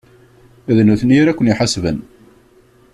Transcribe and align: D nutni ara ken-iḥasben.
D 0.75 0.77
nutni 0.87 1.17
ara 1.21 1.37
ken-iḥasben. 1.37 1.97